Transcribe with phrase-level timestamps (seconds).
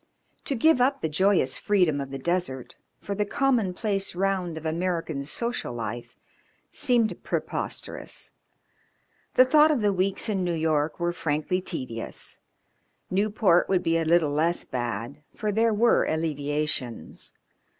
[0.45, 5.21] To give up the joyous freedom of the desert for the commonplace round of American
[5.21, 6.17] social life
[6.71, 8.31] seemed preposterous.
[9.35, 12.39] The thought of the weeks in New York were frankly tedious;
[13.11, 17.33] Newport would be a little less bad, for there were alleviations.